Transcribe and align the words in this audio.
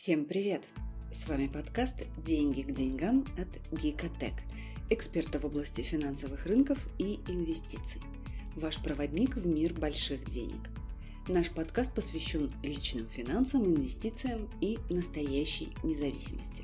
Всем 0.00 0.26
привет! 0.26 0.62
С 1.10 1.26
вами 1.26 1.48
подкаст 1.48 2.04
«Деньги 2.24 2.62
к 2.62 2.72
деньгам» 2.72 3.26
от 3.36 3.48
Гикотек, 3.76 4.34
эксперта 4.90 5.40
в 5.40 5.44
области 5.44 5.80
финансовых 5.80 6.46
рынков 6.46 6.88
и 7.00 7.16
инвестиций. 7.26 8.00
Ваш 8.54 8.80
проводник 8.80 9.34
в 9.34 9.44
мир 9.44 9.74
больших 9.74 10.30
денег. 10.30 10.70
Наш 11.26 11.50
подкаст 11.50 11.96
посвящен 11.96 12.52
личным 12.62 13.08
финансам, 13.08 13.66
инвестициям 13.66 14.48
и 14.60 14.78
настоящей 14.88 15.74
независимости. 15.82 16.62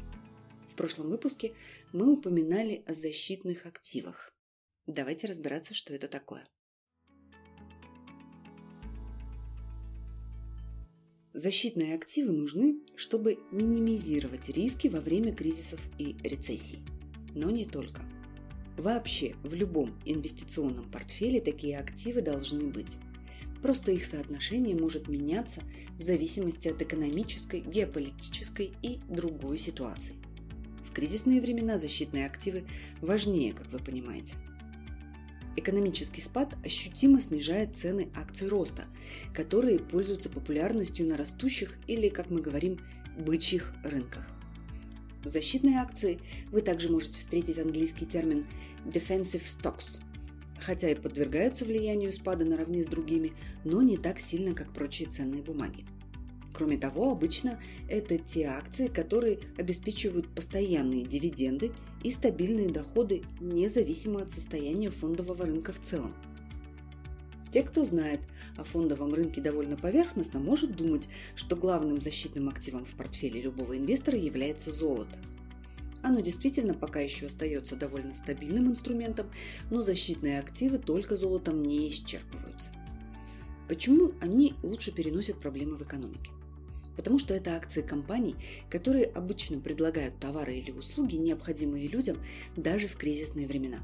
В 0.68 0.76
прошлом 0.76 1.10
выпуске 1.10 1.54
мы 1.92 2.12
упоминали 2.12 2.84
о 2.86 2.94
защитных 2.94 3.66
активах. 3.66 4.32
Давайте 4.86 5.26
разбираться, 5.26 5.74
что 5.74 5.92
это 5.92 6.06
такое. 6.06 6.46
Защитные 11.34 11.96
активы 11.96 12.30
нужны, 12.30 12.76
чтобы 12.94 13.40
минимизировать 13.50 14.48
риски 14.50 14.86
во 14.86 15.00
время 15.00 15.34
кризисов 15.34 15.80
и 15.98 16.16
рецессий. 16.22 16.78
Но 17.34 17.50
не 17.50 17.64
только. 17.64 18.02
Вообще, 18.78 19.34
в 19.42 19.52
любом 19.52 19.98
инвестиционном 20.04 20.88
портфеле 20.88 21.40
такие 21.40 21.76
активы 21.76 22.22
должны 22.22 22.68
быть. 22.68 22.98
Просто 23.62 23.90
их 23.90 24.04
соотношение 24.04 24.76
может 24.76 25.08
меняться 25.08 25.62
в 25.98 26.02
зависимости 26.02 26.68
от 26.68 26.80
экономической, 26.80 27.62
геополитической 27.62 28.72
и 28.82 29.00
другой 29.08 29.58
ситуации. 29.58 30.14
В 30.84 30.92
кризисные 30.92 31.40
времена 31.40 31.78
защитные 31.78 32.26
активы 32.26 32.62
важнее, 33.00 33.54
как 33.54 33.72
вы 33.72 33.80
понимаете– 33.80 34.36
Экономический 35.56 36.20
спад 36.20 36.56
ощутимо 36.64 37.20
снижает 37.20 37.76
цены 37.76 38.08
акций 38.14 38.48
роста, 38.48 38.84
которые 39.32 39.78
пользуются 39.78 40.28
популярностью 40.28 41.06
на 41.06 41.16
растущих 41.16 41.78
или, 41.86 42.08
как 42.08 42.30
мы 42.30 42.40
говорим, 42.40 42.80
бычьих 43.16 43.72
рынках. 43.84 44.26
В 45.22 45.28
защитные 45.28 45.78
акции 45.78 46.20
вы 46.50 46.60
также 46.60 46.90
можете 46.90 47.18
встретить 47.18 47.58
английский 47.58 48.04
термин 48.04 48.46
defensive 48.84 49.44
stocks, 49.44 50.00
хотя 50.60 50.90
и 50.90 50.94
подвергаются 50.94 51.64
влиянию 51.64 52.12
спада 52.12 52.44
наравне 52.44 52.82
с 52.82 52.86
другими, 52.86 53.32
но 53.64 53.80
не 53.80 53.96
так 53.96 54.18
сильно, 54.18 54.54
как 54.54 54.72
прочие 54.72 55.08
ценные 55.08 55.42
бумаги. 55.42 55.84
Кроме 56.54 56.78
того, 56.78 57.10
обычно 57.10 57.60
это 57.88 58.16
те 58.16 58.44
акции, 58.44 58.86
которые 58.86 59.40
обеспечивают 59.58 60.28
постоянные 60.28 61.04
дивиденды 61.04 61.72
и 62.04 62.12
стабильные 62.12 62.68
доходы 62.68 63.24
независимо 63.40 64.22
от 64.22 64.30
состояния 64.30 64.90
фондового 64.90 65.46
рынка 65.46 65.72
в 65.72 65.80
целом. 65.80 66.14
Те, 67.50 67.64
кто 67.64 67.84
знает 67.84 68.20
о 68.56 68.62
фондовом 68.62 69.14
рынке 69.14 69.40
довольно 69.40 69.76
поверхностно, 69.76 70.38
может 70.38 70.76
думать, 70.76 71.08
что 71.34 71.56
главным 71.56 72.00
защитным 72.00 72.48
активом 72.48 72.84
в 72.84 72.94
портфеле 72.94 73.40
любого 73.42 73.76
инвестора 73.76 74.16
является 74.16 74.70
золото. 74.70 75.18
Оно 76.02 76.20
действительно 76.20 76.74
пока 76.74 77.00
еще 77.00 77.26
остается 77.26 77.74
довольно 77.74 78.14
стабильным 78.14 78.68
инструментом, 78.68 79.26
но 79.70 79.82
защитные 79.82 80.38
активы 80.38 80.78
только 80.78 81.16
золотом 81.16 81.62
не 81.62 81.88
исчерпываются. 81.88 82.70
Почему 83.68 84.12
они 84.20 84.54
лучше 84.62 84.92
переносят 84.92 85.40
проблемы 85.40 85.76
в 85.76 85.82
экономике? 85.82 86.30
Потому 86.96 87.18
что 87.18 87.34
это 87.34 87.56
акции 87.56 87.82
компаний, 87.82 88.36
которые 88.70 89.06
обычно 89.06 89.60
предлагают 89.60 90.18
товары 90.18 90.56
или 90.56 90.70
услуги, 90.70 91.16
необходимые 91.16 91.88
людям 91.88 92.18
даже 92.56 92.88
в 92.88 92.96
кризисные 92.96 93.46
времена. 93.46 93.80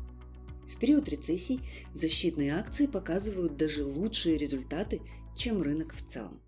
В 0.69 0.79
период 0.79 1.09
рецессий 1.09 1.61
защитные 1.95 2.55
акции 2.55 2.87
показывают 2.87 3.57
даже 3.57 3.85
лучшие 3.85 4.37
результаты, 4.37 5.01
чем 5.37 5.63
рынок 5.63 5.95
в 5.95 6.07
целом. 6.07 6.41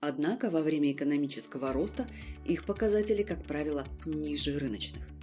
Однако 0.00 0.48
во 0.48 0.62
время 0.62 0.92
экономического 0.92 1.72
роста 1.72 2.08
их 2.46 2.64
показатели, 2.64 3.24
как 3.24 3.44
правило, 3.44 3.86
ниже 4.06 4.56
рыночных. 4.58 5.17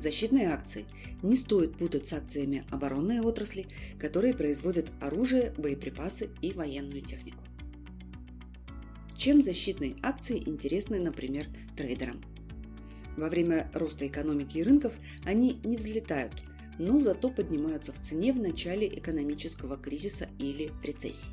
Защитные 0.00 0.48
акции 0.48 0.86
не 1.22 1.36
стоит 1.36 1.76
путать 1.76 2.06
с 2.06 2.14
акциями 2.14 2.64
оборонной 2.70 3.20
отрасли, 3.20 3.66
которые 3.98 4.32
производят 4.32 4.86
оружие, 4.98 5.52
боеприпасы 5.58 6.30
и 6.40 6.54
военную 6.54 7.02
технику. 7.02 7.44
Чем 9.14 9.42
защитные 9.42 9.96
акции 10.02 10.38
интересны, 10.38 10.98
например, 10.98 11.48
трейдерам? 11.76 12.22
Во 13.18 13.28
время 13.28 13.70
роста 13.74 14.06
экономики 14.06 14.56
и 14.56 14.62
рынков 14.62 14.94
они 15.26 15.60
не 15.64 15.76
взлетают, 15.76 16.32
но 16.78 16.98
зато 16.98 17.28
поднимаются 17.28 17.92
в 17.92 18.00
цене 18.00 18.32
в 18.32 18.40
начале 18.40 18.88
экономического 18.88 19.76
кризиса 19.76 20.30
или 20.38 20.70
рецессии. 20.82 21.32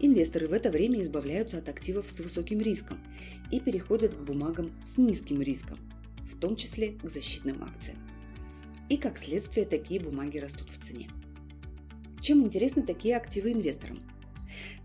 Инвесторы 0.00 0.48
в 0.48 0.52
это 0.52 0.72
время 0.72 1.02
избавляются 1.02 1.58
от 1.58 1.68
активов 1.68 2.10
с 2.10 2.18
высоким 2.18 2.60
риском 2.60 2.98
и 3.52 3.60
переходят 3.60 4.12
к 4.12 4.22
бумагам 4.22 4.72
с 4.84 4.98
низким 4.98 5.40
риском, 5.40 5.78
в 6.30 6.38
том 6.38 6.56
числе 6.56 6.92
к 6.92 7.08
защитным 7.08 7.62
акциям. 7.62 7.98
И 8.88 8.96
как 8.96 9.18
следствие 9.18 9.66
такие 9.66 10.00
бумаги 10.00 10.38
растут 10.38 10.70
в 10.70 10.78
цене. 10.78 11.10
Чем 12.20 12.42
интересны 12.42 12.82
такие 12.82 13.16
активы 13.16 13.52
инвесторам? 13.52 14.00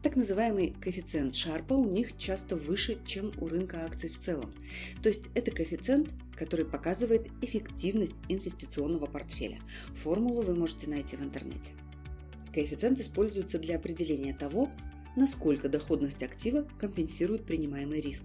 Так 0.02 0.16
называемый 0.16 0.76
коэффициент 0.82 1.36
Шарпа 1.36 1.74
у 1.74 1.90
них 1.90 2.18
часто 2.18 2.56
выше, 2.56 3.00
чем 3.06 3.32
у 3.40 3.48
рынка 3.48 3.86
акций 3.86 4.10
в 4.10 4.18
целом. 4.18 4.54
То 5.02 5.10
есть 5.10 5.24
это 5.36 5.52
коэффициент, 5.52 6.10
который 6.36 6.66
показывает 6.66 7.28
эффективность 7.42 8.16
инвестиционного 8.28 9.06
портфеля. 9.06 9.60
Формулу 9.96 10.42
вы 10.42 10.56
можете 10.56 10.90
найти 10.90 11.16
в 11.16 11.24
интернете. 11.24 11.74
Коэффициент 12.54 13.00
используется 13.00 13.60
для 13.60 13.76
определения 13.78 14.34
того, 14.34 14.70
насколько 15.16 15.70
доходность 15.70 16.24
актива 16.24 16.68
компенсирует 16.80 17.46
принимаемый 17.46 18.02
риск. 18.02 18.24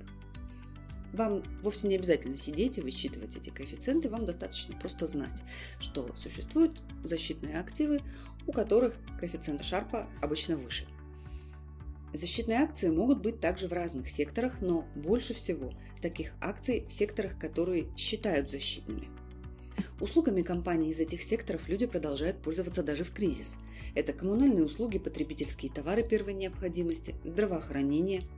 Вам 1.16 1.42
вовсе 1.62 1.88
не 1.88 1.96
обязательно 1.96 2.36
сидеть 2.36 2.76
и 2.76 2.82
высчитывать 2.82 3.36
эти 3.36 3.48
коэффициенты, 3.48 4.10
вам 4.10 4.26
достаточно 4.26 4.76
просто 4.76 5.06
знать, 5.06 5.44
что 5.80 6.14
существуют 6.14 6.82
защитные 7.04 7.58
активы, 7.58 8.02
у 8.46 8.52
которых 8.52 8.98
коэффициент 9.18 9.64
Шарпа 9.64 10.10
обычно 10.20 10.58
выше. 10.58 10.86
Защитные 12.12 12.58
акции 12.58 12.90
могут 12.90 13.22
быть 13.22 13.40
также 13.40 13.66
в 13.66 13.72
разных 13.72 14.10
секторах, 14.10 14.60
но 14.60 14.86
больше 14.94 15.32
всего 15.32 15.72
таких 16.02 16.34
акций 16.38 16.84
в 16.86 16.92
секторах, 16.92 17.38
которые 17.38 17.86
считают 17.96 18.50
защитными. 18.50 19.08
Услугами 20.00 20.42
компаний 20.42 20.90
из 20.90 21.00
этих 21.00 21.22
секторов 21.22 21.66
люди 21.66 21.86
продолжают 21.86 22.42
пользоваться 22.42 22.82
даже 22.82 23.04
в 23.04 23.12
кризис. 23.12 23.56
Это 23.94 24.12
коммунальные 24.12 24.66
услуги, 24.66 24.98
потребительские 24.98 25.72
товары 25.72 26.06
первой 26.06 26.34
необходимости, 26.34 27.14
здравоохранение– 27.24 28.24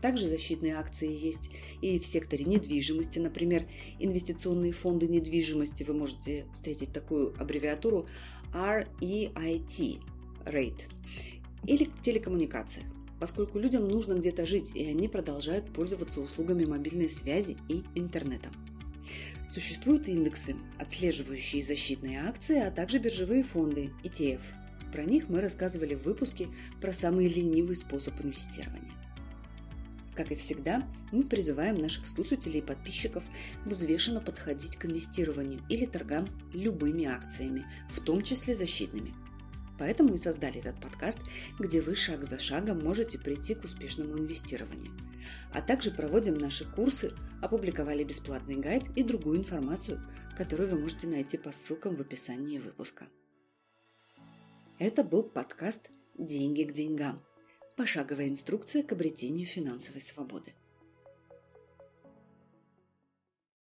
также 0.00 0.28
защитные 0.28 0.76
акции 0.76 1.10
есть 1.10 1.50
и 1.80 1.98
в 1.98 2.06
секторе 2.06 2.44
недвижимости. 2.44 3.18
Например, 3.18 3.66
инвестиционные 3.98 4.72
фонды 4.72 5.08
недвижимости. 5.08 5.84
Вы 5.84 5.94
можете 5.94 6.46
встретить 6.52 6.92
такую 6.92 7.34
аббревиатуру 7.40 8.06
REIT– 8.52 10.00
REIT. 10.44 10.80
Или 11.66 11.84
в 11.84 12.02
телекоммуникациях 12.02 12.86
поскольку 13.18 13.58
людям 13.58 13.88
нужно 13.88 14.14
где-то 14.14 14.46
жить, 14.46 14.72
и 14.74 14.84
они 14.84 15.08
продолжают 15.08 15.72
пользоваться 15.72 16.20
услугами 16.20 16.64
мобильной 16.64 17.10
связи 17.10 17.56
и 17.68 17.82
интернетом. 17.94 18.52
Существуют 19.48 20.08
индексы, 20.08 20.56
отслеживающие 20.78 21.62
защитные 21.62 22.20
акции, 22.26 22.58
а 22.58 22.70
также 22.70 22.98
биржевые 22.98 23.44
фонды 23.44 23.90
ETF. 24.02 24.40
Про 24.92 25.04
них 25.04 25.28
мы 25.28 25.40
рассказывали 25.40 25.94
в 25.94 26.02
выпуске 26.02 26.48
про 26.80 26.92
самый 26.92 27.28
ленивый 27.28 27.76
способ 27.76 28.14
инвестирования. 28.24 28.92
Как 30.16 30.32
и 30.32 30.34
всегда, 30.34 30.88
мы 31.12 31.24
призываем 31.24 31.78
наших 31.78 32.06
слушателей 32.06 32.60
и 32.60 32.64
подписчиков 32.64 33.22
взвешенно 33.66 34.20
подходить 34.20 34.76
к 34.76 34.86
инвестированию 34.86 35.60
или 35.68 35.84
торгам 35.84 36.28
любыми 36.54 37.04
акциями, 37.04 37.66
в 37.90 38.00
том 38.00 38.22
числе 38.22 38.54
защитными. 38.54 39.14
Поэтому 39.78 40.14
и 40.14 40.18
создали 40.18 40.58
этот 40.58 40.80
подкаст, 40.80 41.18
где 41.58 41.82
вы 41.82 41.94
шаг 41.94 42.24
за 42.24 42.38
шагом 42.38 42.82
можете 42.82 43.18
прийти 43.18 43.54
к 43.54 43.64
успешному 43.64 44.18
инвестированию. 44.18 44.90
А 45.52 45.60
также 45.60 45.90
проводим 45.90 46.38
наши 46.38 46.64
курсы, 46.64 47.12
опубликовали 47.42 48.02
бесплатный 48.02 48.56
гайд 48.56 48.84
и 48.96 49.02
другую 49.02 49.38
информацию, 49.38 50.00
которую 50.38 50.70
вы 50.70 50.78
можете 50.78 51.08
найти 51.08 51.36
по 51.36 51.52
ссылкам 51.52 51.94
в 51.94 52.00
описании 52.00 52.58
выпуска. 52.58 53.04
Это 54.78 55.04
был 55.04 55.24
подкаст 55.24 55.90
«Деньги 56.16 56.62
к 56.62 56.72
деньгам». 56.72 57.22
Пошаговая 57.76 58.28
инструкция 58.28 58.82
к 58.82 58.92
обретению 58.92 59.46
финансовой 59.46 60.00
свободы. 60.00 60.54